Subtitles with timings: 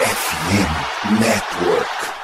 [0.00, 2.19] FM Network.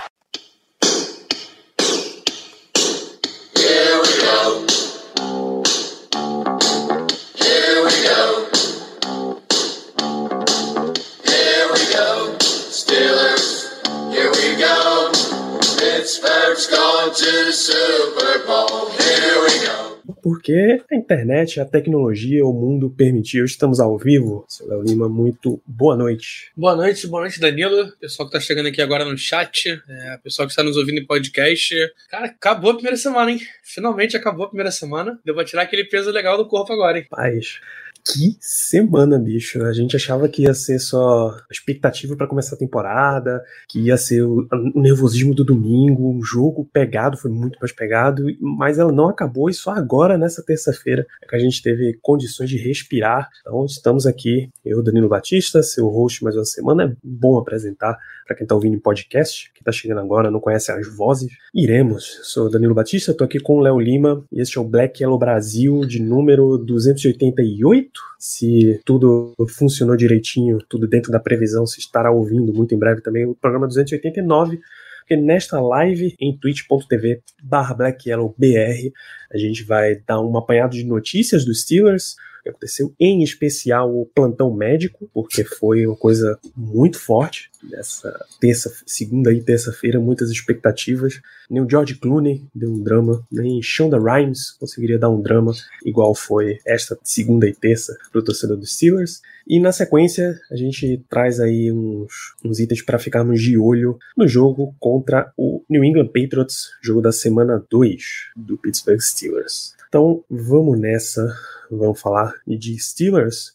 [20.26, 23.44] Porque a internet, a tecnologia, o mundo permitiu.
[23.44, 24.44] Estamos ao vivo.
[24.48, 26.50] Seu Léo Lima, muito boa noite.
[26.56, 27.92] Boa noite, boa noite, Danilo.
[28.00, 31.06] Pessoal que tá chegando aqui agora no chat, é, pessoal que está nos ouvindo em
[31.06, 31.72] podcast.
[32.10, 33.40] Cara, acabou a primeira semana, hein?
[33.62, 35.16] Finalmente acabou a primeira semana.
[35.24, 37.06] Deu pra tirar aquele peso legal do corpo agora, hein?
[37.08, 37.60] Paz.
[38.08, 39.64] Que semana, bicho.
[39.64, 44.22] A gente achava que ia ser só expectativa para começar a temporada, que ia ser
[44.22, 44.46] o,
[44.76, 49.54] nervosismo do domingo, o jogo pegado, foi muito mais pegado, mas ela não acabou e
[49.54, 53.28] só agora, nessa terça-feira, é que a gente teve condições de respirar.
[53.40, 56.84] Então, estamos aqui, eu, Danilo Batista, seu host mais uma semana.
[56.84, 60.72] É bom apresentar para quem está ouvindo em podcast, que está chegando agora, não conhece
[60.72, 61.30] as vozes.
[61.54, 62.20] Iremos.
[62.22, 65.18] Sou Danilo Batista, estou aqui com o Léo Lima e este é o Black Yellow
[65.18, 67.95] Brasil de número 288.
[68.18, 73.26] Se tudo funcionou direitinho, tudo dentro da previsão, se estará ouvindo muito em breve também
[73.26, 74.60] o programa 289
[75.06, 78.90] porque nesta live em twitch.tv barra blackyellowbr
[79.32, 82.16] a gente vai dar um apanhado de notícias dos Steelers,
[82.46, 88.72] que aconteceu, em especial o plantão médico, porque foi uma coisa muito forte nessa terça,
[88.86, 91.20] segunda e terça-feira, muitas expectativas.
[91.50, 95.52] Nem o George Clooney deu um drama, nem Shonda Rhimes conseguiria dar um drama
[95.84, 99.20] igual foi esta segunda e terça para o torcedor dos Steelers.
[99.46, 104.26] E na sequência, a gente traz aí uns, uns itens para ficarmos de olho no
[104.26, 108.02] jogo contra o New England Patriots, jogo da semana 2
[108.36, 109.75] do Pittsburgh Steelers.
[109.96, 111.26] Então vamos nessa,
[111.70, 113.54] vamos falar de Steelers.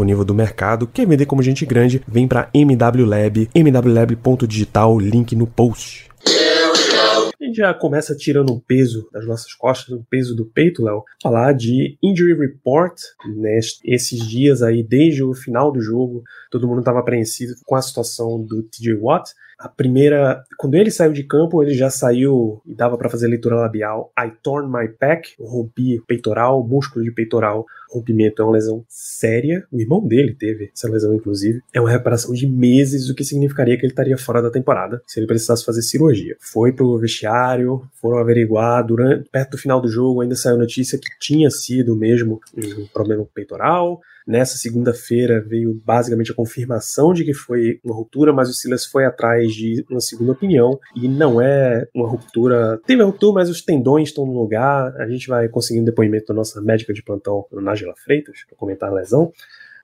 [0.00, 0.86] disponível do mercado.
[0.86, 2.02] Quer vender como gente grande?
[2.08, 6.08] Vem para MW Lab, mwlab.digital, link no post.
[7.40, 11.02] A gente já começa tirando um peso das nossas costas, um peso do peito, Léo.
[11.22, 12.98] Falar de injury report
[13.84, 18.42] nesses dias aí, desde o final do jogo, todo mundo estava apreensivo com a situação
[18.42, 19.32] do TJ Watt.
[19.58, 23.56] A primeira, quando ele saiu de campo, ele já saiu e dava para fazer leitura
[23.56, 24.12] labial.
[24.18, 29.66] I torn my pec, rompi o peitoral, músculo de peitoral, rompimento é uma lesão séria.
[29.72, 31.60] O irmão dele teve essa lesão, inclusive.
[31.72, 35.18] É uma reparação de meses, o que significaria que ele estaria fora da temporada se
[35.18, 36.36] ele precisasse fazer cirurgia.
[36.40, 41.08] Foi pro vestiário, foram averiguar durante perto do final do jogo, ainda saiu notícia que
[41.18, 44.00] tinha sido mesmo um problema peitoral.
[44.26, 49.04] Nessa segunda-feira veio basicamente a confirmação de que foi uma ruptura, mas o Silas foi
[49.04, 52.80] atrás de uma segunda opinião e não é uma ruptura.
[52.86, 54.94] Teve a ruptura, mas os tendões estão no lugar.
[55.00, 58.90] A gente vai conseguir um depoimento da nossa médica de plantão, Nájila Freitas, para comentar
[58.90, 59.32] a lesão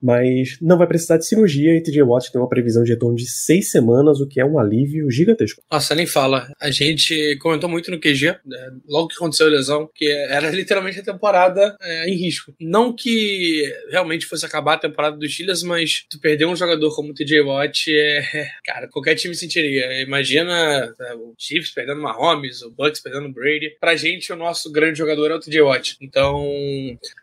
[0.03, 3.29] mas não vai precisar de cirurgia e TJ Watt tem uma previsão de retorno de
[3.29, 5.63] seis semanas, o que é um alívio gigantesco.
[5.71, 6.51] Nossa, nem fala.
[6.61, 11.01] A gente comentou muito no QG, né, logo que aconteceu a lesão, que era literalmente
[11.01, 12.55] a temporada é, em risco.
[12.61, 17.11] Não que realmente fosse acabar a temporada dos Steelers, mas tu perder um jogador como
[17.11, 20.01] o TJ Watt, é, cara, qualquer time sentiria.
[20.03, 23.77] Imagina é, o Chiefs perdendo Mahomes, o Bucks perdendo Brady.
[23.81, 25.97] Pra gente, o nosso grande jogador é o TJ Watt.
[26.01, 26.47] Então,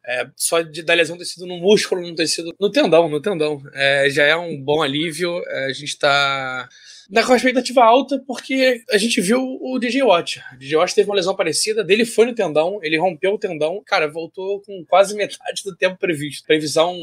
[0.06, 3.20] é, só de, da lesão ter sido no músculo, não ter sido no tendão, no
[3.20, 3.62] tendão.
[3.74, 5.44] É, já é um bom alívio.
[5.48, 6.70] É, a gente tá
[7.10, 10.42] na expectativa alta, porque a gente viu o DJ Watt.
[10.54, 13.82] O DJ Watt teve uma lesão parecida, dele foi no tendão, ele rompeu o tendão,
[13.86, 16.46] cara, voltou com quase metade do tempo previsto.
[16.46, 16.96] Previsão,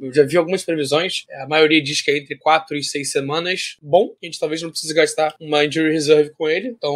[0.00, 3.76] eu já vi algumas previsões, a maioria diz que é entre 4 e 6 semanas.
[3.82, 6.94] Bom, a gente talvez não precise gastar uma injury reserve com ele, então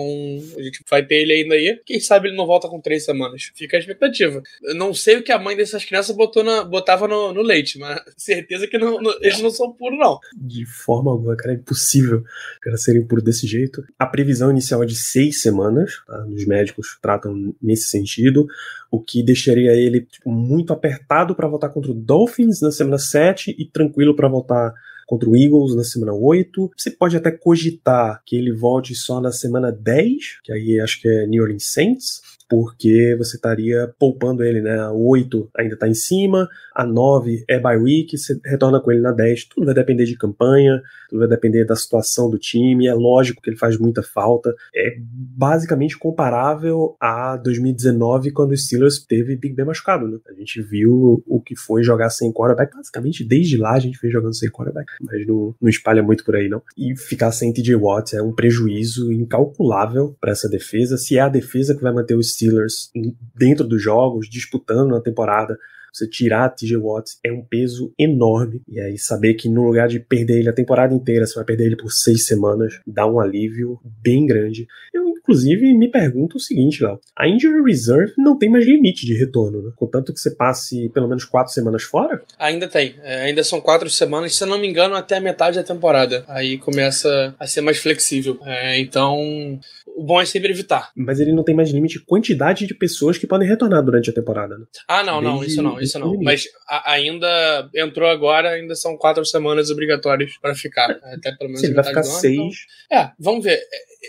[0.57, 1.81] a gente vai ter ele ainda aí.
[1.85, 3.51] Quem sabe ele não volta com 3 semanas.
[3.55, 4.43] Fica a expectativa.
[4.63, 7.79] Eu não sei o que a mãe dessas crianças botou na, botava no, no leite,
[7.79, 10.19] mas certeza que não, eles não são puros, não.
[10.37, 12.25] De forma alguma, cara, é impossível
[12.61, 13.85] cara serem puros desse jeito.
[13.99, 16.27] A previsão inicial é de 6 semanas, tá?
[16.27, 18.47] Os médicos tratam nesse sentido
[18.91, 23.55] o que deixaria ele tipo, muito apertado para voltar contra o Dolphins na semana 7
[23.59, 24.73] e tranquilo para voltar
[25.07, 26.71] contra o Eagles na semana 8.
[26.77, 31.09] Você pode até cogitar que ele volte só na semana 10, que aí acho que
[31.09, 34.79] é New Orleans Saints porque você estaria poupando ele, né?
[34.79, 39.01] A 8 ainda está em cima, a 9 é by week, você retorna com ele
[39.01, 39.45] na 10.
[39.47, 42.87] Tudo vai depender de campanha, tudo vai depender da situação do time.
[42.87, 44.55] É lógico que ele faz muita falta.
[44.75, 50.19] É basicamente comparável a 2019, quando o Steelers teve Big Ben machucado, né?
[50.29, 52.75] A gente viu o que foi jogar sem quarterback.
[52.75, 56.37] Basicamente, desde lá a gente vem jogando sem quarterback, mas não, não espalha muito por
[56.37, 56.63] aí, não.
[56.77, 60.97] E ficar sem TJ Watt é um prejuízo incalculável para essa defesa.
[60.97, 62.91] Se é a defesa que vai manter o Steelers
[63.35, 65.59] dentro dos jogos, disputando na temporada.
[65.99, 68.63] Você tirar TJ Watt é um peso enorme.
[68.69, 71.67] E aí, saber que no lugar de perder ele a temporada inteira, você vai perder
[71.67, 74.67] ele por seis semanas, dá um alívio bem grande.
[74.95, 79.15] Eu, inclusive, me pergunto o seguinte, Léo: a Injury Reserve não tem mais limite de
[79.15, 79.73] retorno, né?
[79.75, 82.23] Contanto que você passe pelo menos quatro semanas fora?
[82.39, 82.95] Ainda tem.
[83.03, 86.25] É, ainda são quatro semanas, se eu não me engano, até a metade da temporada.
[86.29, 88.39] Aí começa a ser mais flexível.
[88.45, 89.59] É, então,
[89.97, 90.91] o bom é sempre evitar.
[90.95, 94.13] Mas ele não tem mais limite de quantidade de pessoas que podem retornar durante a
[94.13, 94.65] temporada, né?
[94.87, 96.21] Ah, não, Desde não, isso não, isso não.
[96.21, 100.91] Mas a, ainda entrou agora, ainda são quatro semanas obrigatórias para ficar.
[100.91, 101.61] Até pelo menos.
[101.61, 102.35] Sim, ele vai ficar seis.
[102.35, 102.99] Então...
[102.99, 103.61] É, vamos ver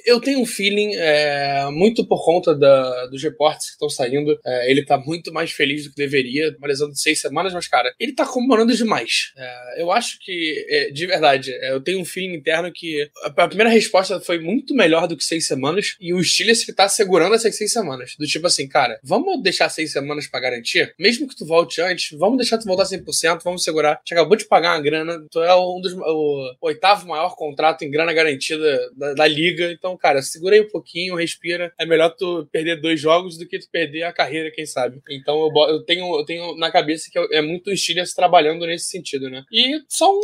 [0.05, 4.71] eu tenho um feeling, é, muito por conta da, dos reportes que estão saindo, é,
[4.71, 8.13] ele tá muito mais feliz do que deveria, lesão de seis semanas, mas, cara, ele
[8.13, 9.31] tá comemorando demais.
[9.35, 13.27] É, eu acho que, é, de verdade, é, eu tenho um feeling interno que a,
[13.27, 16.87] a, primeira resposta foi muito melhor do que seis semanas, e o Steelers que tá
[16.87, 18.15] segurando essas seis semanas.
[18.17, 20.93] Do tipo assim, cara, vamos deixar seis semanas para garantir?
[20.99, 23.93] Mesmo que tu volte antes, vamos deixar tu voltar 100%, vamos segurar.
[23.93, 27.83] A gente acabou de pagar uma grana, tu é um dos, o, oitavo maior contrato
[27.83, 31.73] em grana garantida da, da liga, então, cara, segura aí um pouquinho, respira.
[31.77, 35.01] É melhor tu perder dois jogos do que tu perder a carreira, quem sabe.
[35.09, 38.85] Então eu, eu tenho, eu tenho na cabeça que é muito o Steelers trabalhando nesse
[38.85, 39.43] sentido, né?
[39.51, 40.19] E são,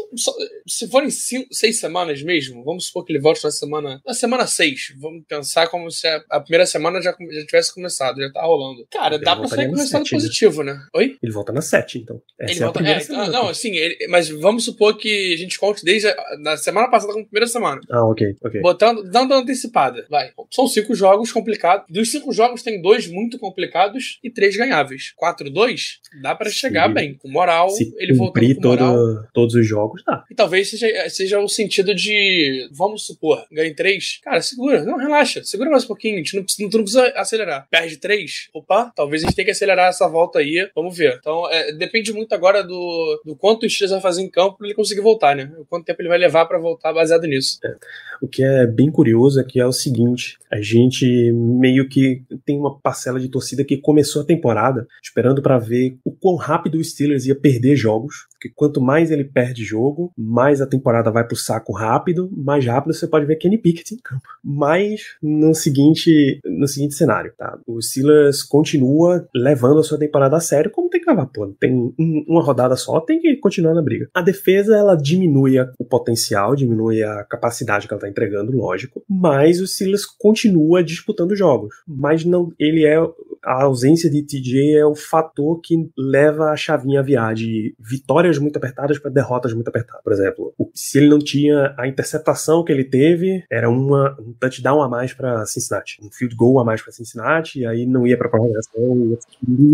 [0.68, 4.48] se forem cinco, seis semanas mesmo, vamos supor que ele volte na semana, na semana
[4.48, 4.94] seis.
[5.00, 8.86] Vamos pensar como se a, a primeira semana já, já tivesse começado, já tá rolando.
[8.92, 10.10] Cara, ele dá pra sair com resultado né?
[10.10, 10.86] positivo, né?
[10.94, 11.18] Oi?
[11.26, 12.22] Ele volta na sete, então.
[12.40, 15.60] Essa ele é volta, é, semana, não, assim, ele, mas vamos supor que a gente
[15.60, 17.82] conte desde a, na semana passada como primeira semana.
[17.90, 18.62] Ah, ok, ok.
[18.62, 20.06] Botando, dando antecipada.
[20.10, 20.32] Vai.
[20.52, 21.86] São cinco jogos complicados.
[21.90, 25.14] Dos cinco jogos, tem dois muito complicados e três ganháveis.
[25.16, 27.16] Quatro, dois, dá para chegar bem.
[27.16, 28.96] Com moral, Se ele voltando com moral.
[28.96, 30.24] Todo, todos os jogos, dá.
[30.30, 34.20] E talvez seja, seja o sentido de, vamos supor, ganhe três.
[34.24, 34.84] Cara, segura.
[34.84, 35.44] Não, relaxa.
[35.44, 36.16] Segura mais um pouquinho.
[36.16, 37.68] A gente não, precisa, não precisa acelerar.
[37.70, 38.50] Perde três.
[38.54, 40.70] Opa, talvez a gente tenha que acelerar essa volta aí.
[40.76, 41.15] Vamos ver.
[41.20, 44.68] Então, é, depende muito agora do, do quanto o Steelers vai fazer em campo pra
[44.68, 45.52] ele conseguir voltar, né?
[45.58, 47.60] O quanto tempo ele vai levar para voltar baseado nisso.
[47.64, 47.76] É.
[48.22, 52.58] O que é bem curioso é que é o seguinte: a gente meio que tem
[52.58, 56.84] uma parcela de torcida que começou a temporada esperando para ver o quão rápido o
[56.84, 58.28] Steelers ia perder jogos.
[58.46, 62.94] Porque quanto mais ele perde jogo, mais a temporada vai pro saco rápido, mais rápido
[62.94, 64.24] você pode ver Kenny Pickett em campo.
[64.44, 67.58] Mas no seguinte, no seguinte cenário, tá?
[67.66, 71.48] O Steelers continua levando a sua temporada a sério, como tem que levar, pô.
[71.60, 74.10] Tem um, uma rodada só, tem que continuar na briga.
[74.14, 79.60] A defesa, ela diminui o potencial, diminui a capacidade que ela tá entregando, lógico, mas
[79.60, 81.74] o Steelers continua disputando jogos.
[81.88, 82.98] Mas não, ele é
[83.46, 88.40] a ausência de TJ é o fator que leva a chavinha a virar de vitórias
[88.40, 90.04] muito apertadas para derrotas muito apertadas.
[90.04, 94.82] Por exemplo, se ele não tinha a interceptação que ele teve, era uma, um touchdown
[94.82, 98.18] a mais para Cincinnati, um field goal a mais para Cincinnati, e aí não ia
[98.18, 99.18] para prorrogação.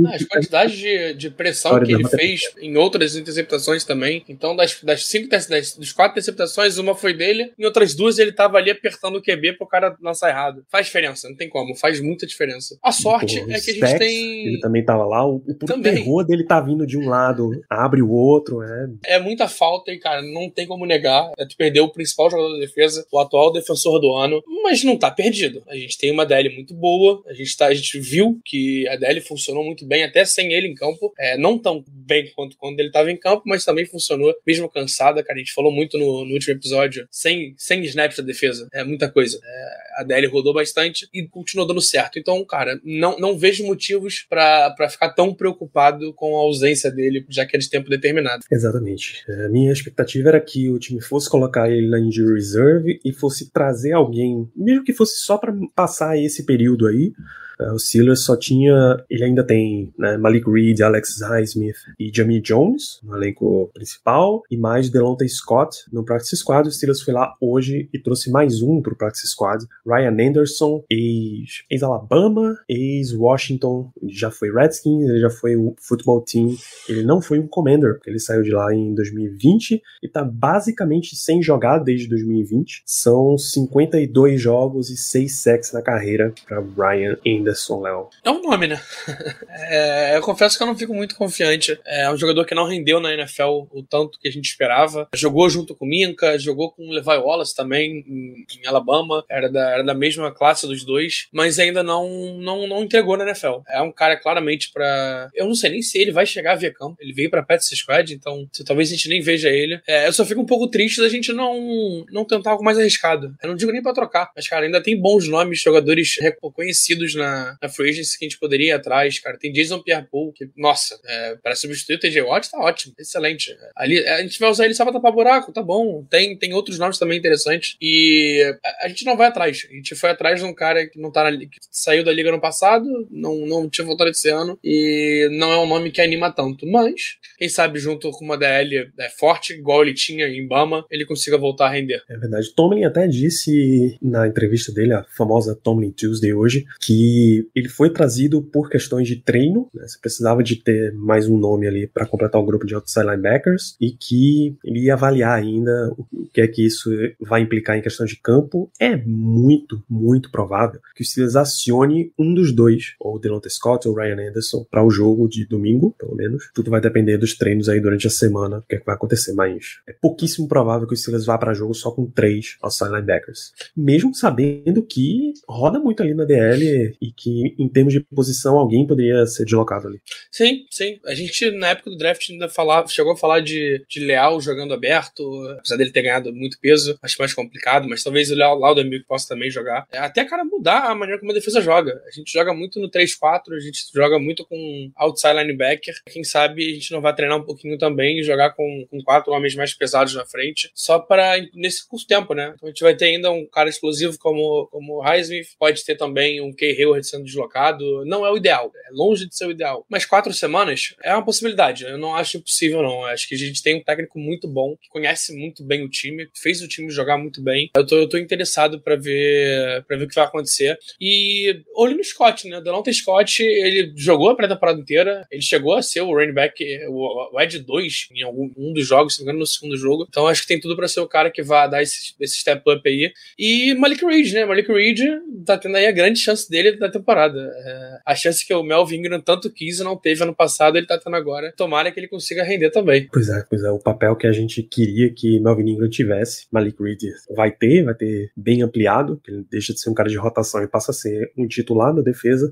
[0.05, 4.23] Ah, as quantidades de, de pressão que ele fez em outras interceptações também.
[4.27, 8.33] Então, das, das cinco das, das quatro interceptações, uma foi dele, em outras duas ele
[8.33, 10.65] tava ali apertando o QB pro cara lançar errado.
[10.69, 12.77] Faz diferença, não tem como, faz muita diferença.
[12.83, 14.47] A sorte é é que a gente tem.
[14.47, 15.25] Ele também tava lá.
[15.27, 15.95] O, o também.
[15.95, 18.61] terror dele tá vindo de um lado, abre o outro.
[18.61, 19.15] É...
[19.15, 21.31] é muita falta e, cara, não tem como negar.
[21.37, 24.97] É tu perdeu o principal jogador da defesa, o atual defensor do ano, mas não
[24.97, 25.63] tá perdido.
[25.67, 28.95] A gente tem uma DL muito boa, a gente, tá, a gente viu que a
[28.95, 31.13] DL funcionou muito bem, até sem ele em campo.
[31.19, 35.23] É, não tão bem quanto quando ele tava em campo, mas também funcionou, mesmo cansada,
[35.23, 35.37] cara.
[35.37, 38.67] A gente falou muito no, no último episódio, sem, sem snaps da defesa.
[38.73, 39.39] É muita coisa.
[39.43, 42.19] É, a DL rodou bastante e continuou dando certo.
[42.19, 47.45] Então, cara, não, não vejo motivos para ficar tão preocupado com a ausência dele, já
[47.45, 48.43] que é de tempo determinado.
[48.51, 49.23] Exatamente.
[49.45, 53.51] A minha expectativa era que o time fosse colocar ele na injury reserve e fosse
[53.51, 58.35] trazer alguém, mesmo que fosse só para passar esse período aí, é, o Steelers só
[58.35, 59.03] tinha.
[59.09, 64.57] Ele ainda tem né, Malik Reed, Alex Highsmith e Jamie Jones no elenco principal, e
[64.57, 66.67] mais Delonte Scott no Practice Squad.
[66.67, 69.65] O Steelers foi lá hoje e trouxe mais um pro Practice Squad.
[69.85, 76.55] Ryan Anderson, ex-Alabama, ex-Washington, já foi Redskins, ele já foi o Football Team.
[76.87, 81.15] Ele não foi um Commander, porque ele saiu de lá em 2020 e tá basicamente
[81.15, 82.83] sem jogar desde 2020.
[82.85, 87.50] São 52 jogos e 6 sacks na carreira para Ryan Anderson.
[87.81, 88.09] Léo?
[88.23, 88.81] É um nome, né?
[89.49, 91.79] é, eu confesso que eu não fico muito confiante.
[91.85, 95.07] É um jogador que não rendeu na NFL o tanto que a gente esperava.
[95.13, 99.23] Jogou junto com o Minka, jogou com o Levi Wallace também em, em Alabama.
[99.29, 103.25] Era da, era da mesma classe dos dois, mas ainda não, não, não entregou na
[103.25, 103.61] NFL.
[103.69, 105.29] É um cara claramente para.
[105.35, 106.97] Eu não sei nem se ele vai chegar a ver campo.
[106.99, 109.81] Ele veio pra Pets Squad, então talvez a gente nem veja ele.
[109.87, 113.35] É, eu só fico um pouco triste da gente não, não tentar algo mais arriscado.
[113.41, 117.40] Eu não digo nem pra trocar, mas, cara, ainda tem bons nomes, jogadores reconhecidos na,
[117.61, 119.37] na, Free Agency que a gente poderia ir atrás, cara.
[119.37, 123.55] Tem Jason Pierre-Paul, que, nossa, é, para substituir o TJ Watt tá ótimo, excelente.
[123.75, 126.05] Ali, a gente vai usar ele só pra tapar buraco, tá bom.
[126.09, 127.75] Tem, tem outros nomes também interessantes.
[127.81, 129.67] E a, a gente não vai atrás.
[129.69, 132.31] A gente foi atrás de um cara que não tá na, que saiu da liga
[132.31, 136.31] no passado, não, não tinha voltado esse ano, e não é um nome que anima
[136.31, 136.65] tanto.
[136.67, 141.05] Mas, quem sabe, junto com uma DL é, forte, igual ele tinha em Bama, ele
[141.05, 142.01] consiga voltar a render.
[142.09, 142.53] É verdade.
[142.55, 148.41] Tomlin até disse na entrevista dele, a famosa Tomlin Tuesday hoje, que ele foi trazido
[148.41, 149.87] por questões de treino, né?
[149.87, 153.75] você precisava de ter mais um nome ali para completar o grupo de outside linebackers
[153.79, 155.93] e que ele ia avaliar ainda
[156.33, 158.71] que é que isso vai implicar em questão de campo.
[158.79, 163.95] É muito, muito provável que o Steelers acione um dos dois, ou Delonte Scott ou
[163.95, 166.49] Ryan Anderson, para o jogo de domingo, pelo menos.
[166.53, 169.33] Tudo vai depender dos treinos aí durante a semana, o que, é que vai acontecer,
[169.33, 173.53] mas é pouquíssimo provável que o Steelers vá para jogo só com três outside linebackers.
[173.75, 178.85] Mesmo sabendo que roda muito ali na DL e que em termos de posição alguém
[178.85, 180.01] poderia ser deslocado ali.
[180.31, 180.99] Sim, sim.
[181.05, 184.73] A gente na época do draft ainda falava, chegou a falar de, de Leal jogando
[184.73, 185.23] aberto,
[185.57, 189.49] apesar dele ter ganhado muito peso, acho mais complicado, mas talvez o Laudemir possa também
[189.49, 189.87] jogar.
[189.91, 192.01] É, até cara mudar a maneira como a defesa joga.
[192.07, 195.95] A gente joga muito no 3-4, a gente joga muito com outside linebacker.
[196.11, 199.31] Quem sabe a gente não vai treinar um pouquinho também e jogar com, com quatro
[199.31, 202.53] homens mais pesados na frente, só para nesse curto tempo, né?
[202.55, 205.95] Então a gente vai ter ainda um cara explosivo como, como o Highsmith, pode ter
[205.95, 208.05] também um Kay Hayward sendo deslocado.
[208.05, 209.85] Não é o ideal, é longe de ser o ideal.
[209.89, 211.83] Mas quatro semanas é uma possibilidade.
[211.83, 213.01] Eu não acho impossível, não.
[213.01, 215.89] Eu acho que a gente tem um técnico muito bom, que conhece muito bem o
[215.89, 217.69] time, fez o time jogar muito bem.
[217.75, 220.77] Eu tô, eu tô interessado para ver para ver o que vai acontecer.
[220.99, 222.61] E olho no Scott, né?
[222.61, 227.35] Delonte Scott, ele jogou a pré-temporada inteira, ele chegou a ser o running back, o,
[227.35, 230.05] o Ed 2 em algum um dos jogos, se não me engano, no segundo jogo.
[230.09, 232.61] Então acho que tem tudo para ser o cara que vai dar esse, esse step
[232.69, 233.11] up aí.
[233.37, 234.45] E Malik Reed, né?
[234.45, 234.99] Malik Reed
[235.45, 237.39] tá tendo aí a grande chance dele da temporada.
[237.39, 240.87] É, a chance que o Melvin Ingram tanto quis e não teve ano passado, ele
[240.87, 241.53] tá tendo agora.
[241.55, 243.07] Tomara que ele consiga render também.
[243.11, 243.69] Pois é, pois é.
[243.69, 247.01] O papel que a gente queria que Melvin Ingram tivesse, Malik Reed
[247.35, 249.21] vai ter, vai ter bem ampliado.
[249.27, 252.01] Ele deixa de ser um cara de rotação e passa a ser um titular da
[252.01, 252.51] defesa.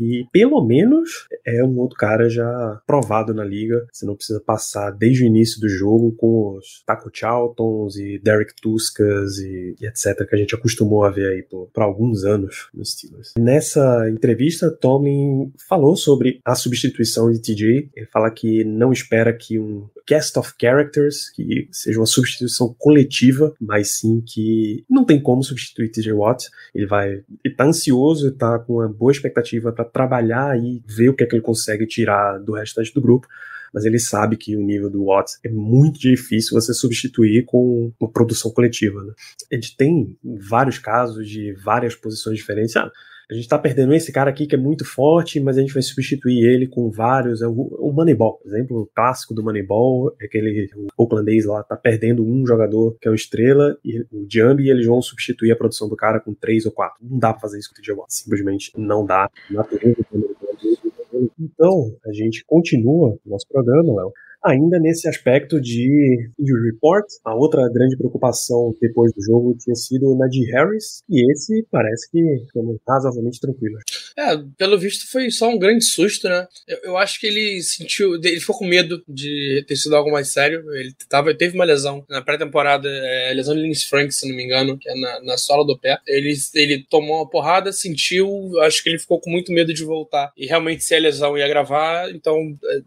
[0.00, 3.86] E pelo menos é um outro cara já provado na liga.
[3.92, 8.54] Você não precisa passar desde o início do jogo com os Taco Charltons e Derek
[8.60, 10.26] Tuskas e, e, etc.
[10.28, 13.32] que a gente acostumou a ver aí por, por alguns anos nos Steelers.
[13.38, 17.90] Nessa entrevista, Tomlin falou sobre a substituição de TJ.
[17.94, 23.54] Ele fala que não espera que um cast of characters, que seja uma substituição coletiva,
[23.60, 26.48] mas sim que não tem como substituir TJ Watt.
[26.74, 31.14] Ele vai, ele tá ansioso, está com uma boa expectativa para trabalhar e ver o
[31.14, 33.26] que é que ele consegue tirar do restante do grupo
[33.72, 38.10] mas ele sabe que o nível do Watts é muito difícil você substituir com uma
[38.10, 39.02] produção coletiva.
[39.02, 39.12] Né?
[39.50, 42.76] A gente tem vários casos de várias posições diferentes.
[42.76, 42.90] Ah,
[43.30, 45.82] a gente tá perdendo esse cara aqui que é muito forte, mas a gente vai
[45.82, 47.40] substituir ele com vários.
[47.40, 52.44] É o, Moneyball, exemplo, clássico do Moneyball, é aquele o Oaklandês lá tá perdendo um
[52.44, 55.96] jogador que é o Estrela, e o Jambi, e eles vão substituir a produção do
[55.96, 56.98] cara com três ou quatro.
[57.00, 58.12] Não dá pra fazer isso com o TJ Watt.
[58.12, 59.30] Simplesmente não dá.
[61.38, 64.12] Então, a gente continua o nosso programa, Léo,
[64.44, 70.14] Ainda nesse aspecto de injury report, a outra grande preocupação depois do jogo tinha sido
[70.16, 73.76] na de Harris, e esse parece que ficou razoavelmente tranquilo.
[74.16, 76.46] É, pelo visto foi só um grande susto, né?
[76.66, 78.14] Eu, eu, acho que ele sentiu.
[78.14, 80.64] Ele ficou com medo de ter sido algo mais sério.
[80.74, 84.44] Ele tava, teve uma lesão na pré-temporada, é, lesão de Linus Frank, se não me
[84.44, 85.98] engano, que é na, na sola do pé.
[86.06, 88.28] Ele, ele tomou uma porrada, sentiu,
[88.60, 90.32] acho que ele ficou com muito medo de voltar.
[90.36, 92.36] E realmente, se a lesão ia gravar, então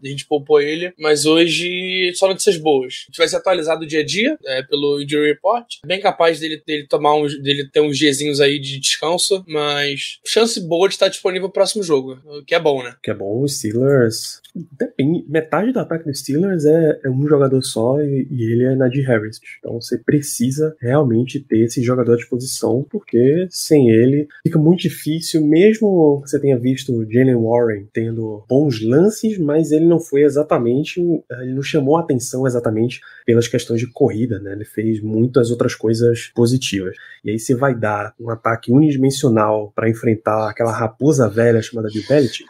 [0.02, 0.92] a gente poupou ele.
[0.98, 3.06] Mas hoje hoje só notícias boas.
[3.12, 7.14] Tivesse atualizado o dia a dia é, pelo Injury Report, bem capaz dele, dele tomar
[7.16, 11.52] uns, dele ter uns diazinhos aí de descanso, mas chance boa de estar disponível no
[11.52, 12.94] próximo jogo, o que é bom, né?
[13.02, 14.40] Que é bom, os Steelers.
[14.54, 18.76] Depende, metade do ataque dos Steelers é, é um jogador só e, e, ele é
[18.76, 19.40] Najee Harris.
[19.58, 25.44] Então você precisa realmente ter esse jogador à disposição, porque sem ele fica muito difícil,
[25.44, 31.00] mesmo que você tenha visto Jalen Warren tendo bons lances, mas ele não foi exatamente
[31.42, 34.52] ele não chamou a atenção exatamente pelas questões de corrida, né?
[34.52, 36.96] Ele fez muitas outras coisas positivas.
[37.24, 42.06] E aí você vai dar um ataque unidimensional para enfrentar aquela raposa velha chamada de
[42.06, 42.48] Belichick?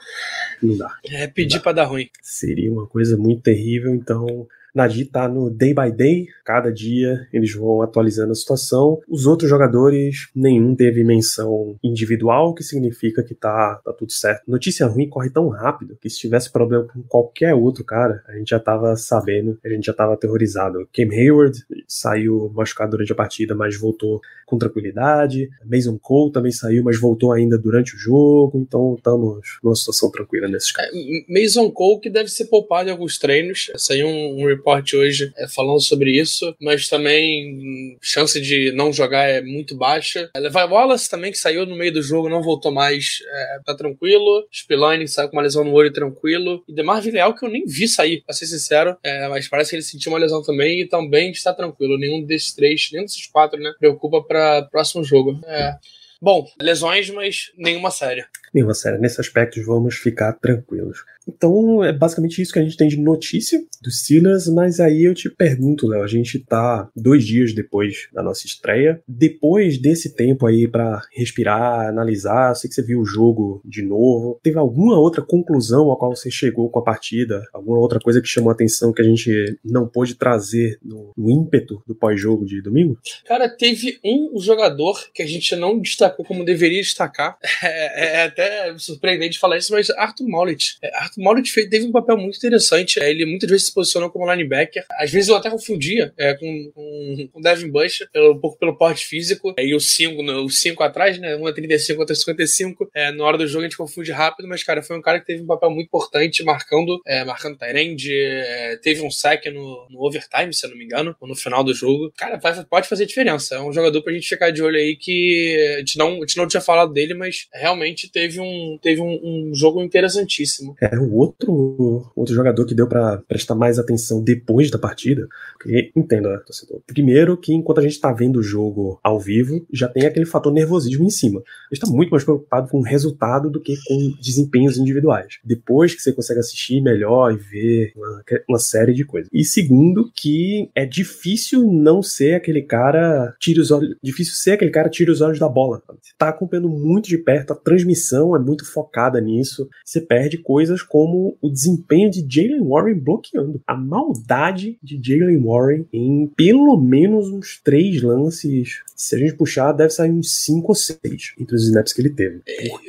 [0.62, 0.90] Não dá.
[1.10, 2.08] É pedir para dar ruim.
[2.22, 7.54] Seria uma coisa muito terrível, então Nadi tá no day by day, cada dia eles
[7.54, 9.00] vão atualizando a situação.
[9.08, 14.42] Os outros jogadores, nenhum teve menção individual, que significa que tá, tá tudo certo.
[14.48, 18.50] Notícia ruim corre tão rápido que se tivesse problema com qualquer outro cara, a gente
[18.50, 20.88] já tava sabendo, a gente já tava aterrorizado.
[20.92, 25.48] Cam Hayward saiu machucado durante a partida, mas voltou com tranquilidade.
[25.64, 28.58] Mason Cole também saiu, mas voltou ainda durante o jogo.
[28.58, 30.92] Então estamos numa situação tranquila nesses casos.
[30.94, 33.70] É, Mason Cole que deve ser poupado em alguns treinos.
[33.76, 39.28] Saiu um, um report hoje é, falando sobre isso, mas também chance de não jogar
[39.28, 40.30] é muito baixa.
[40.34, 43.74] É, Levi Wallace também, que saiu no meio do jogo, não voltou mais, é, tá
[43.74, 44.46] tranquilo.
[44.50, 46.64] Spillane saiu com uma lesão no olho tranquilo.
[46.66, 49.76] E Demar Villarreal, que eu nem vi sair, pra ser sincero, é, mas parece que
[49.76, 51.98] ele sentiu uma lesão também e também está tranquilo.
[51.98, 55.38] Nenhum desses três, nenhum desses quatro, né, preocupa para próximo jogo.
[55.46, 55.74] É.
[56.20, 58.26] Bom, lesões, mas nenhuma séria.
[58.54, 58.98] Nenhuma séria.
[58.98, 61.04] Nesse aspecto, vamos ficar tranquilos.
[61.26, 65.14] Então, é basicamente isso que a gente tem de notícia dos Steelers, mas aí eu
[65.14, 69.02] te pergunto, Léo, a gente tá dois dias depois da nossa estreia.
[69.06, 74.38] Depois desse tempo aí para respirar, analisar, sei que você viu o jogo de novo,
[74.42, 77.42] teve alguma outra conclusão a qual você chegou com a partida?
[77.52, 81.30] Alguma outra coisa que chamou a atenção que a gente não pôde trazer no, no
[81.30, 82.98] ímpeto do pós-jogo de domingo?
[83.26, 87.38] Cara, teve um jogador que a gente não destacou como deveria destacar.
[87.64, 88.43] É, é até
[88.78, 90.76] surpreendente falar isso, mas Arthur Mollett.
[90.82, 93.02] É, Arthur Mauro teve um papel muito interessante.
[93.02, 94.84] É, ele muitas vezes se posicionou como linebacker.
[94.98, 99.54] Às vezes eu até confundia é, com, com Devin Bush, um pouco pelo porte físico.
[99.56, 101.36] É, e o 5 o cinco atrás, né?
[101.36, 102.90] Um é 35, outro é 55.
[102.94, 105.26] É, na hora do jogo a gente confunde rápido, mas, cara, foi um cara que
[105.26, 108.14] teve um papel muito importante marcando, é, marcando Tyrande.
[108.14, 111.62] É, teve um sack no, no overtime, se eu não me engano, ou no final
[111.62, 112.12] do jogo.
[112.16, 112.38] Cara,
[112.68, 113.56] pode fazer diferença.
[113.56, 116.36] É um jogador pra gente ficar de olho aí que a gente não, a gente
[116.36, 120.74] não tinha falado dele, mas realmente teve um, teve um, um jogo interessantíssimo.
[120.80, 125.26] É, um outro, outro jogador que deu para prestar mais atenção depois da partida,
[125.58, 126.80] porque entenda, torcedor.
[126.86, 130.52] Primeiro que enquanto a gente tá vendo o jogo ao vivo, já tem aquele fator
[130.52, 131.40] nervosismo em cima.
[131.70, 135.38] A gente tá muito mais preocupado com o resultado do que com desempenhos individuais.
[135.44, 139.28] Depois que você consegue assistir melhor e ver uma, uma série de coisas.
[139.32, 144.70] E segundo, que é difícil não ser aquele cara tira os olhos, difícil ser aquele
[144.70, 145.82] cara tira os olhos da bola.
[145.88, 149.68] Você tá acompanhando muito de perto, a transmissão é muito focada nisso.
[149.84, 153.60] Você perde coisas como o desempenho de Jalen Warren bloqueando.
[153.66, 158.82] A maldade de Jalen Warren em pelo menos uns três lances.
[158.94, 162.10] Se a gente puxar, deve sair uns cinco ou seis entre os snaps que ele
[162.10, 162.40] teve.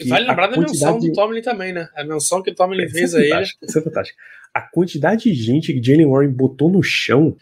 [0.08, 1.90] Vale lembrar da menção do Tomlin também, né?
[1.96, 3.48] A menção que o Tomlin é, fez é a ele.
[3.62, 4.20] Isso é fantástico
[4.56, 7.36] a quantidade de gente que Jalen Warren botou no chão,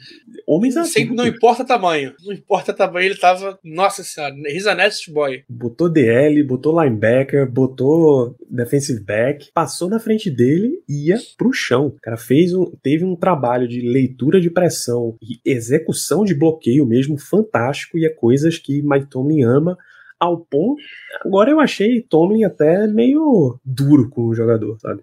[0.47, 1.05] homens assim.
[1.05, 2.13] Não importa tamanho.
[2.23, 3.59] Não importa tamanho, ele tava.
[3.63, 5.43] Nossa senhora, he's a nest boy.
[5.49, 11.87] Botou DL, botou linebacker, botou defensive back, passou na frente dele e ia pro chão.
[11.87, 16.85] O cara fez um, teve um trabalho de leitura de pressão e execução de bloqueio
[16.85, 19.77] mesmo fantástico e é coisas que Mike Tomlin ama
[20.23, 20.81] ao ponto.
[21.23, 25.01] Agora eu achei Tomlin até meio duro com o jogador, sabe?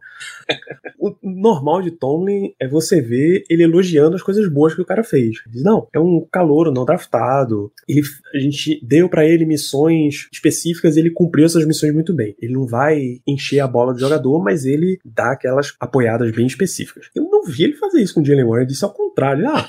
[0.99, 5.03] o normal de Tomlin é você ver ele elogiando as coisas boas que o cara
[5.03, 5.43] fez.
[5.47, 7.73] Diz, não, é um calouro não draftado.
[7.89, 8.03] Ele,
[8.35, 12.35] a gente deu para ele missões específicas e ele cumpriu essas missões muito bem.
[12.41, 17.11] Ele não vai encher a bola do jogador, mas ele dá aquelas apoiadas bem específicas.
[17.15, 19.49] Eu não vi ele fazer isso com o Jalen Warren, disse ao contrário.
[19.49, 19.69] Ah,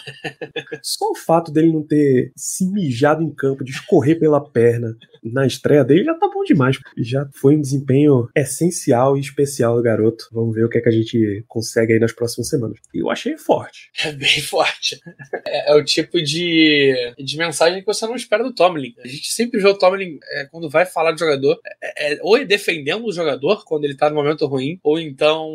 [0.82, 5.41] só o fato dele não ter se mijado em campo, de escorrer pela perna na
[5.46, 6.78] estreia dele já tá bom demais.
[6.98, 10.28] Já foi um desempenho essencial e especial do garoto.
[10.32, 12.78] Vamos ver o que é que a gente consegue aí nas próximas semanas.
[12.94, 13.90] Eu achei forte.
[14.04, 15.00] É bem forte.
[15.46, 18.94] É, é o tipo de, de mensagem que você não espera do Tomlin.
[19.04, 22.38] A gente sempre vê o Tomlin, é, quando vai falar de jogador, é, é, ou
[22.38, 25.50] é defendendo o jogador quando ele tá no momento ruim, ou então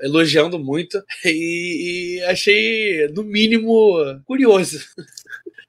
[0.00, 0.98] elogiando muito.
[1.28, 3.92] E, e achei, no mínimo,
[4.24, 4.78] curioso.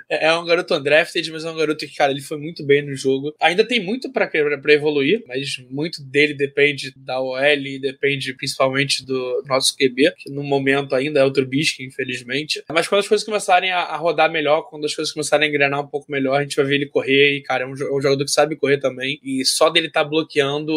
[0.10, 2.82] É, é um garoto undrafted, mas é um garoto que, cara, ele foi muito bem
[2.82, 3.34] no jogo.
[3.39, 4.30] Ainda tem muito para
[4.74, 10.43] evoluir, mas muito dele depende da OL e depende principalmente do nosso QB, que no
[10.43, 12.63] momento ainda é o Trubisky, infelizmente.
[12.69, 15.80] Mas quando as coisas começarem a, a, rodar melhor, quando as coisas começarem a engrenar
[15.80, 17.38] um pouco melhor, a gente vai ver ele correr.
[17.38, 19.19] E, cara, é um, é um jogador que sabe correr também.
[19.24, 20.74] E só dele estar tá bloqueando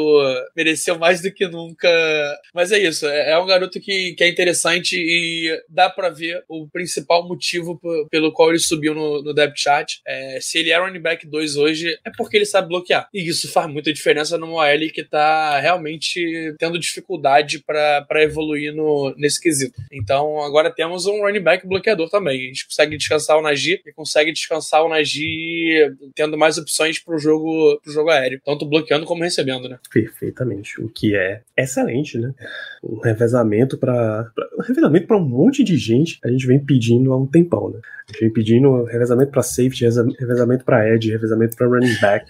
[0.55, 1.88] mereceu mais do que nunca.
[2.55, 6.45] Mas é isso, é, é um garoto que, que é interessante e dá para ver
[6.49, 9.95] o principal motivo pelo qual ele subiu no, no, depth chart.
[10.07, 13.09] É, se ele é running back 2 hoje, é porque ele sabe bloquear.
[13.13, 19.15] E isso faz muita diferença no OL que tá realmente tendo dificuldade para evoluir no,
[19.17, 19.81] nesse quesito.
[19.93, 22.41] Então agora temos um running back bloqueador também.
[22.41, 27.19] A gente consegue descansar o Najee e consegue descansar o Najee tendo mais opções pro
[27.19, 28.41] jogo, pro jogo aéreo.
[28.45, 29.79] Tanto bloqueando como recebendo, né?
[29.93, 30.81] Perfeitamente.
[30.81, 32.33] O que é excelente, né?
[32.83, 37.17] Um revezamento para um revezamento para um monte de gente a gente vem pedindo há
[37.17, 37.81] um tempão, né?
[38.09, 39.85] A gente vem pedindo revezamento revezamento para safety,
[40.18, 42.27] revezamento para edge, revezamento para running back.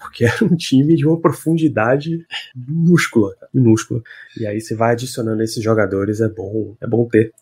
[0.00, 4.00] Porque era um time de uma profundidade minúscula, minúscula.
[4.38, 7.32] E aí você vai adicionando esses jogadores, é bom, é bom ter.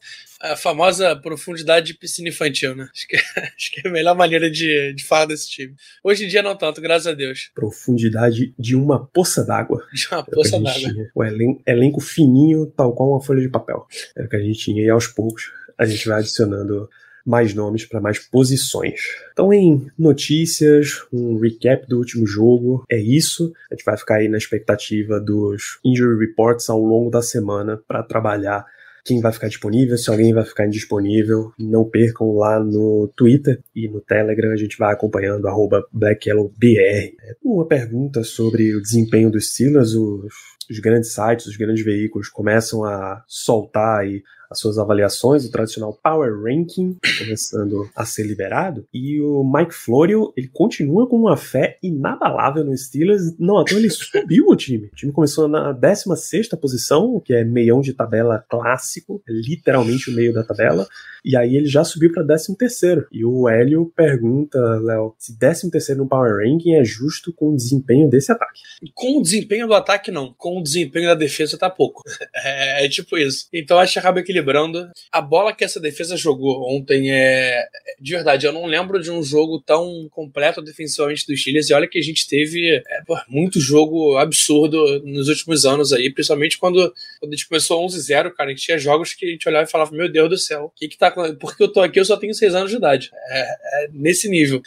[0.40, 2.88] A famosa profundidade de piscina infantil, né?
[2.92, 3.16] Acho que,
[3.56, 5.74] acho que é a melhor maneira de, de falar desse time.
[6.02, 7.50] Hoje em dia não tanto, graças a Deus.
[7.54, 9.84] Profundidade de uma poça d'água.
[9.92, 11.10] De uma poça d'água.
[11.14, 13.86] O elen elenco fininho, tal qual uma folha de papel.
[14.16, 16.88] É o que a gente tinha e aos poucos a gente vai adicionando
[17.26, 19.00] mais nomes para mais posições.
[19.32, 23.52] Então, em notícias, um recap do último jogo, é isso.
[23.70, 28.02] A gente vai ficar aí na expectativa dos injury reports ao longo da semana para
[28.02, 28.64] trabalhar
[29.06, 31.52] quem vai ficar disponível, se alguém vai ficar indisponível.
[31.56, 35.46] Não percam lá no Twitter e no Telegram, a gente vai acompanhando
[35.92, 37.14] BlackYellowBR.
[37.20, 40.34] É uma pergunta sobre o desempenho dos Steelers, os,
[40.68, 44.24] os grandes sites, os grandes veículos começam a soltar aí
[44.56, 50.32] as suas avaliações, o tradicional Power Ranking começando a ser liberado, e o Mike Florio,
[50.36, 54.86] ele continua com uma fé inabalável no Steelers, não, então ele subiu o time.
[54.86, 60.14] O time começou na 16 posição, que é meião de tabela clássico, é literalmente o
[60.14, 60.88] meio da tabela,
[61.24, 63.06] e aí ele já subiu para 13 terceiro.
[63.10, 67.56] E o Hélio pergunta, Léo, se 13 terceiro no Power Ranking é justo com o
[67.56, 68.60] desempenho desse ataque.
[68.94, 70.32] Com o desempenho do ataque, não.
[70.38, 72.02] Com o desempenho da defesa, tá pouco.
[72.38, 73.48] É, é tipo isso.
[73.52, 74.90] Então acho que acaba equilibrando equilibrando.
[75.10, 77.66] A bola que essa defesa jogou ontem é.
[78.00, 81.68] De verdade, eu não lembro de um jogo tão completo defensivamente dos Steelers.
[81.68, 82.82] E olha que a gente teve é,
[83.28, 88.50] muito jogo absurdo nos últimos anos aí, principalmente quando, quando a gente começou 11-0, cara.
[88.50, 90.70] A gente tinha jogos que a gente olhava e falava: Meu Deus do céu, o
[90.70, 93.10] que que tá Porque eu tô aqui, eu só tenho 6 anos de idade.
[93.28, 94.62] É, é nesse nível.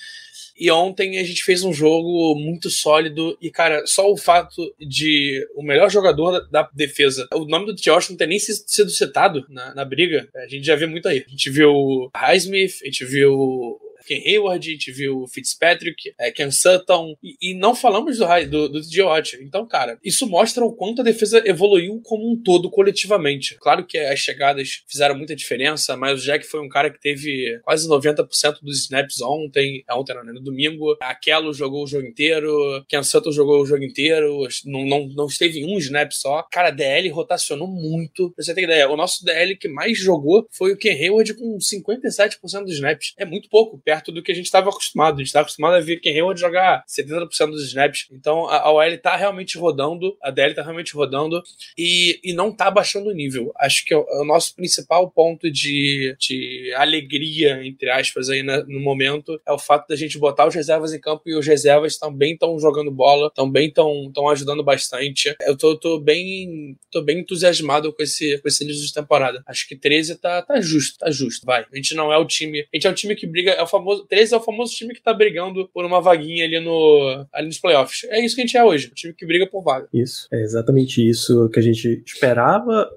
[0.60, 3.38] E ontem a gente fez um jogo muito sólido.
[3.42, 8.10] E, cara, só o fato de o melhor jogador da defesa, o nome do Josh
[8.10, 11.24] não ter nem sido citado na, na briga, a gente já vê muito aí.
[11.26, 16.52] A gente viu Highsmith, a gente viu Ken Hayward, a gente viu Fitzpatrick, é, Ken
[16.52, 19.04] Sutton, e, e, não falamos do, do, do DJ.
[19.42, 23.58] Então, cara, isso mostra o quanto a defesa evoluiu como um todo, coletivamente.
[23.60, 27.60] Claro que as chegadas fizeram muita diferença, mas o Jack foi um cara que teve
[27.64, 30.98] quase 90% dos snaps ontem, é, ontem não, né, no domingo.
[31.02, 35.60] Aquelo jogou o jogo inteiro, Ken Sutton jogou o jogo inteiro, não, não, não esteve
[35.60, 36.44] em um snap só.
[36.52, 38.32] Cara, a DL rotacionou muito.
[38.32, 41.58] Pra você ter ideia, o nosso DL que mais jogou foi o Ken Hayward com
[41.58, 43.14] 57% dos snaps.
[43.18, 45.16] É muito pouco, perto do que a gente estava acostumado.
[45.16, 48.08] A gente estava acostumado a ver Ken Hayward jogar 70% dos snaps.
[48.12, 51.42] Então a, OL está realmente rodando, a DL está realmente rodando
[51.76, 53.52] e, e não está baixando o nível.
[53.58, 58.44] Acho que é o, é o nosso principal ponto de, de alegria, entre aspas, aí
[58.44, 61.48] na, no momento é o fato da gente botar os reservas em campo e os
[61.48, 65.36] reservas também estão jogando bola, também estão ajudando bastante.
[65.42, 69.44] Eu tô, tô, bem tô bem entusiasmado com esse, com esse início de temporada.
[69.48, 71.66] Acho que 13 tá, tá justo, tá justo, vai.
[71.72, 72.60] A gente não é o time.
[72.62, 74.94] A gente é o time que briga, é o famoso, 13 é o famoso time
[74.94, 78.06] que tá brigando por uma vaguinha ali, no, ali nos playoffs.
[78.10, 79.88] É isso que a gente é hoje, o time que briga por vaga.
[79.94, 82.90] Isso, é exatamente isso que a gente esperava.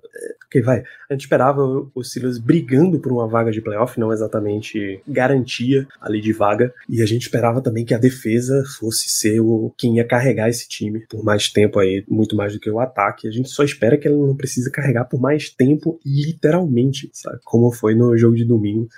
[0.51, 1.63] Que vai, a gente esperava
[1.95, 6.75] os Steelers brigando por uma vaga de playoff, não exatamente garantia ali de vaga.
[6.89, 10.69] E a gente esperava também que a defesa fosse ser o quem ia carregar esse
[10.69, 13.27] time por mais tempo aí, muito mais do que o ataque.
[13.27, 17.39] A gente só espera que ela não precise carregar por mais tempo, literalmente, sabe?
[17.45, 18.89] Como foi no jogo de domingo,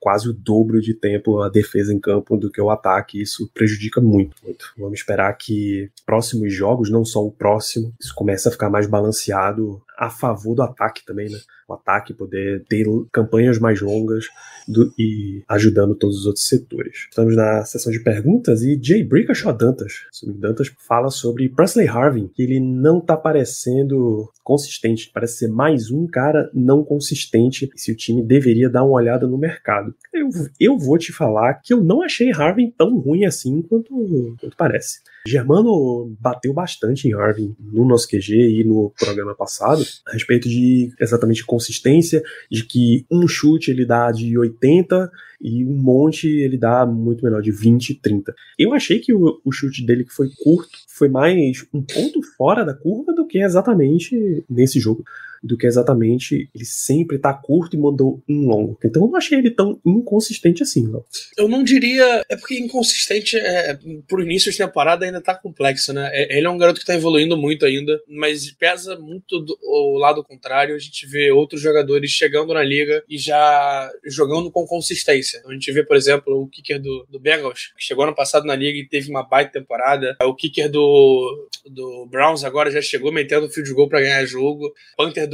[0.00, 3.20] quase o dobro de tempo a defesa em campo do que o ataque.
[3.20, 4.72] Isso prejudica muito, muito.
[4.76, 9.82] Vamos esperar que próximos jogos, não só o próximo, isso comece a ficar mais balanceado
[9.96, 11.38] a favor do ataque também, né?
[11.68, 14.26] O ataque poder ter campanhas mais longas
[14.68, 17.06] do, e ajudando todos os outros setores.
[17.08, 19.92] Estamos na sessão de perguntas e Jay Brickashaw Dantas.
[20.38, 26.06] Dantas fala sobre Presley Harvin, que ele não tá parecendo consistente, parece ser mais um
[26.06, 29.94] cara não consistente se o time deveria dar uma olhada no mercado.
[30.12, 30.28] Eu,
[30.60, 35.00] eu vou te falar que eu não achei Harvin tão ruim assim quanto, quanto parece.
[35.26, 40.92] Germano bateu bastante em Harvin no nosso QG e no programa passado a respeito de
[41.00, 46.84] exatamente consistência, de que um chute ele dá de 80 e um monte ele dá
[46.84, 48.34] muito menor, de 20, 30.
[48.58, 52.64] Eu achei que o, o chute dele que foi curto foi mais um ponto fora
[52.64, 55.04] da curva do que exatamente nesse jogo
[55.44, 58.78] do que exatamente ele sempre tá curto e mandou um longo.
[58.82, 61.04] Então eu não achei ele tão inconsistente assim, não.
[61.36, 62.22] Eu não diria.
[62.28, 63.78] É porque inconsistente é,
[64.08, 66.10] pro início de temporada ainda tá complexo, né?
[66.12, 69.98] É, ele é um garoto que tá evoluindo muito ainda, mas pesa muito do, o
[69.98, 70.74] lado contrário.
[70.74, 75.42] A gente vê outros jogadores chegando na liga e já jogando com consistência.
[75.46, 78.56] A gente vê, por exemplo, o kicker do, do Bengals, que chegou ano passado na
[78.56, 80.16] liga e teve uma baita temporada.
[80.22, 84.72] O kicker do, do Browns agora já chegou metendo field goal para ganhar jogo.
[84.96, 85.33] Panther do,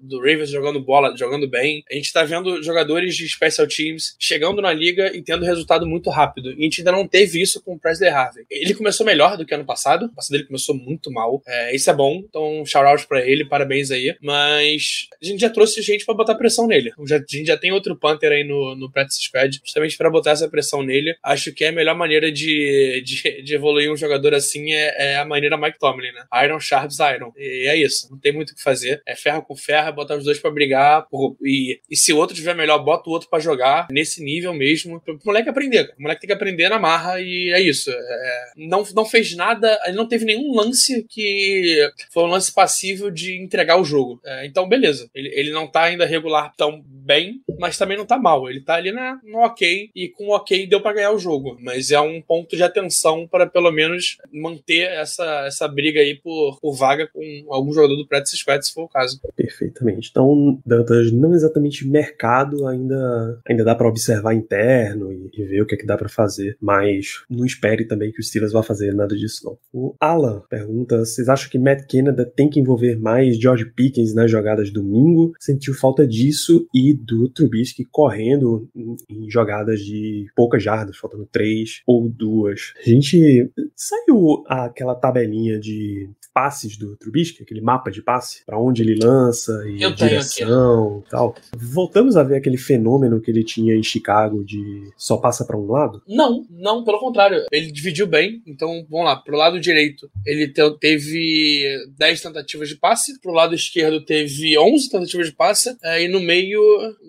[0.00, 1.84] do Ravens jogando bola, jogando bem.
[1.90, 6.10] A gente tá vendo jogadores de special teams chegando na liga e tendo resultado muito
[6.10, 6.52] rápido.
[6.52, 8.44] E a gente ainda não teve isso com o Presley Harvey.
[8.50, 10.06] Ele começou melhor do que ano passado.
[10.06, 11.42] O passado dele começou muito mal.
[11.46, 12.22] É, isso é bom.
[12.28, 14.16] Então, shout out pra ele, parabéns aí.
[14.22, 16.92] Mas a gente já trouxe gente para botar pressão nele.
[17.06, 20.32] Já, a gente já tem outro Panther aí no, no practice squad, justamente para botar
[20.32, 21.14] essa pressão nele.
[21.22, 25.16] Acho que é a melhor maneira de, de, de evoluir um jogador assim é, é,
[25.16, 26.24] a maneira Mike Tomlin, né?
[26.44, 27.32] Iron Sharps Iron.
[27.36, 28.08] E é isso.
[28.10, 29.02] Não tem muito o que fazer.
[29.06, 31.06] É ferro com ferro, botar os dois para brigar.
[31.42, 35.00] E, e se o outro tiver melhor, bota o outro para jogar nesse nível mesmo.
[35.00, 35.94] Pro moleque aprender.
[35.98, 37.90] O moleque tem que aprender na marra e é isso.
[37.90, 43.10] É, não, não fez nada, ele não teve nenhum lance que foi um lance passível
[43.10, 44.20] de entregar o jogo.
[44.24, 45.10] É, então, beleza.
[45.14, 48.48] Ele, ele não tá ainda regular tão bem, mas também não tá mal.
[48.48, 51.56] Ele tá ali na, no ok e com o ok deu para ganhar o jogo.
[51.60, 56.58] Mas é um ponto de atenção para pelo menos manter essa, essa briga aí por,
[56.60, 59.07] por vaga com algum jogador do Practice Squad, se for o caso.
[59.36, 60.08] Perfeitamente.
[60.10, 65.66] Então, Dantas, não exatamente mercado, ainda, ainda dá para observar interno e, e, ver o
[65.66, 68.94] que é que dá para fazer, mas não espere também que o Steelers vá fazer
[68.94, 69.58] nada disso não.
[69.72, 74.30] O Alan pergunta, vocês acham que Matt Canada tem que envolver mais George Pickens nas
[74.30, 75.32] jogadas domingo?
[75.38, 81.82] Sentiu falta disso e do Trubisky correndo em, em jogadas de poucas jardas, faltando três
[81.86, 82.72] ou duas.
[82.84, 88.82] A gente saiu aquela tabelinha de passes do Trubisky, aquele mapa de passe, para onde
[88.82, 91.34] ele lança e Eu direção e tal.
[91.56, 95.70] Voltamos a ver aquele fenômeno que ele tinha em Chicago de só passa para um
[95.70, 96.02] lado?
[96.06, 97.44] Não, não, pelo contrário.
[97.52, 98.42] Ele dividiu bem.
[98.46, 101.64] Então, vamos lá, pro lado direito, ele teve
[101.96, 106.20] 10 tentativas de passe, pro lado esquerdo teve 11 tentativas de passe, é, e no
[106.20, 106.60] meio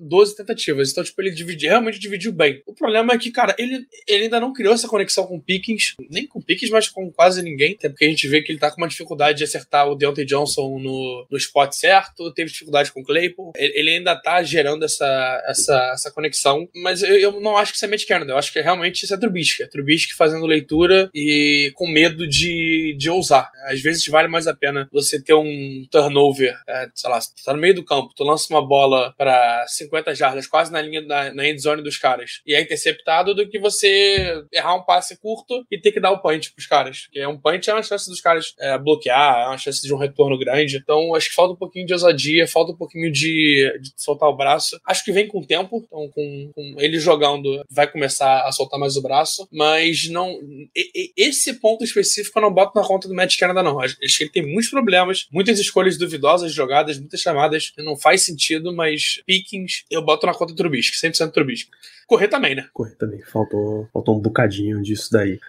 [0.08, 0.92] 12 tentativas.
[0.92, 2.62] Então, tipo, ele dividiu, realmente dividiu bem.
[2.66, 5.96] O problema é que, cara, ele, ele ainda não criou essa conexão com o Pickens,
[6.10, 8.60] nem com o Pickens, mas com quase ninguém, até porque a gente vê que ele
[8.60, 12.92] tá com uma dificuldade de acertar o Deontay Johnson no, no spot certo, teve dificuldade
[12.92, 13.52] com o Claypool.
[13.56, 17.86] Ele, ainda tá gerando essa, essa, essa conexão, mas eu, eu não acho que isso
[17.86, 19.64] é Matt eu acho que realmente isso é Trubisky.
[19.64, 23.52] É Trubisky fazendo leitura e com medo de, de ousar.
[23.66, 27.60] Às vezes vale mais a pena você ter um turnover, é, sei lá, tá no
[27.60, 31.62] meio do campo, tu lança uma bola para 50 jardas, quase na linha na end
[31.62, 35.92] zone dos caras, e é interceptado, do que você errar um passe curto e ter
[35.92, 37.04] que dar o punch pros caras.
[37.04, 39.98] Porque um punch é uma chance dos caras é, bloquear, é uma chance de um
[39.98, 40.78] retorno grande.
[40.78, 44.80] Então, acho que falta pouquinho de ousadia, falta um pouquinho de, de soltar o braço.
[44.86, 48.80] Acho que vem com o tempo, então, com, com, ele jogando, vai começar a soltar
[48.80, 50.30] mais o braço, mas não.
[50.76, 53.80] E, e, esse ponto específico eu não boto na conta do Matt Canada, não.
[53.80, 58.74] Acho que ele tem muitos problemas, muitas escolhas duvidosas jogadas, muitas chamadas, não faz sentido,
[58.74, 61.70] mas pickings eu boto na conta do Trubisky, 100% Trubisky.
[62.08, 62.68] Correr também, né?
[62.74, 63.22] Correr também.
[63.22, 65.40] Faltou, faltou um bocadinho disso daí.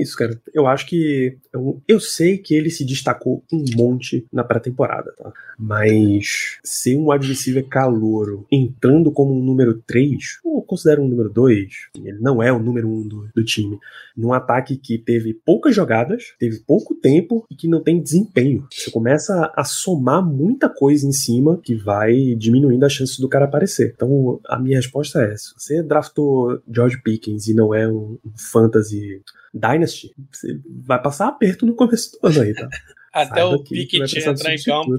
[0.00, 0.40] Isso, cara.
[0.54, 1.36] Eu acho que.
[1.52, 5.32] Eu, eu sei que ele se destacou um monte na pré-temporada, tá?
[5.58, 11.68] Mas ser um receiver calouro entrando como um número 3, eu considero um número 2,
[12.04, 13.78] ele não é o número 1 um do, do time,
[14.16, 18.66] num ataque que teve poucas jogadas, teve pouco tempo e que não tem desempenho.
[18.72, 23.46] Você começa a somar muita coisa em cima que vai diminuindo a chance do cara
[23.46, 23.92] aparecer.
[23.94, 25.52] Então, a minha resposta é essa.
[25.56, 29.22] Você draftou George Pickens e não é um fantasy
[29.54, 32.68] Dynasty, você vai passar aperto no começo do ano aí, tá?
[33.12, 34.96] Até Saiba o Pickett entrar em campo,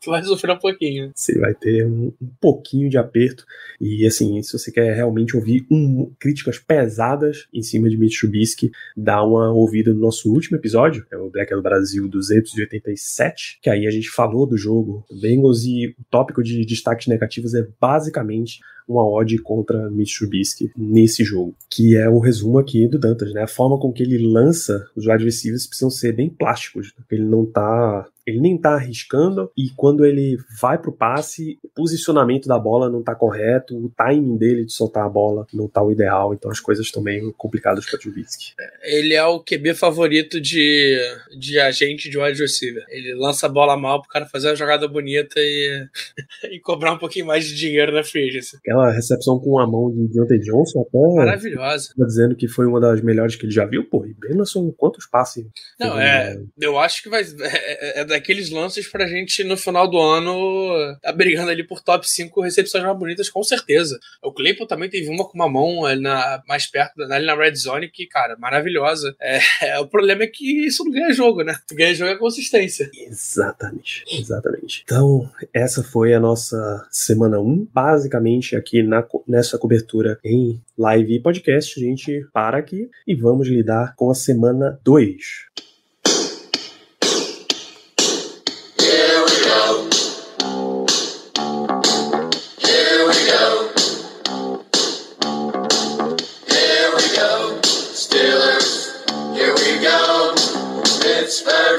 [0.00, 1.10] tu vai sofrer um pouquinho.
[1.14, 3.44] Você vai ter um, um, pouquinho de aperto.
[3.80, 8.70] E assim, se você quer realmente ouvir um, críticas pesadas em cima de Mitch Trubisky,
[8.96, 13.86] dá uma ouvida no nosso último episódio, é o Black do Brasil 287, que aí
[13.86, 19.04] a gente falou do jogo Bengals e o tópico de destaques negativos é basicamente uma
[19.04, 23.42] odd contra Mitch Trubisky nesse jogo, que é o resumo aqui do Dantas, né?
[23.42, 27.44] A forma com que ele lança os wide receivers precisam ser bem plásticos, ele não
[27.44, 32.90] tá ele nem tá arriscando e quando ele vai pro passe, o posicionamento da bola
[32.90, 36.50] não tá correto, o timing dele de soltar a bola não tá o ideal, então
[36.50, 38.52] as coisas estão meio complicadas para Trubisky.
[38.82, 40.98] Ele é o QB favorito de,
[41.38, 42.84] de agente de wide receiver.
[42.88, 45.86] Ele lança a bola mal pro cara fazer uma jogada bonita e,
[46.50, 48.56] e cobrar um pouquinho mais de dinheiro na free agency.
[48.56, 51.14] Aquela recepção com a mão de Deontay Johnson até...
[51.14, 51.94] Maravilhosa.
[51.96, 55.06] Tá dizendo que foi uma das melhores que ele já viu, pô, e Benson quantos
[55.06, 55.46] passes?
[55.78, 57.24] Não, é, eu acho que vai...
[57.46, 61.80] É, é, é daqueles lances pra gente no final do ano tá brigando ali por
[61.80, 63.98] top 5 recepções mais bonitas, com certeza.
[64.22, 67.90] O Claypool também teve uma com uma mão na, mais perto, ali na red zone,
[67.90, 69.14] que, cara, maravilhosa.
[69.20, 71.56] É, é, o problema é que isso não ganha jogo, né?
[71.68, 72.90] Tu ganha jogo é consistência.
[72.94, 74.82] Exatamente, exatamente.
[74.84, 77.68] Então, essa foi a nossa semana 1.
[77.72, 83.48] Basicamente, aqui na, nessa cobertura em live e podcast, a gente para aqui e vamos
[83.48, 85.46] lidar com a semana 2.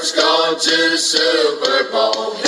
[0.08, 2.47] Who's going to the Super Bowl?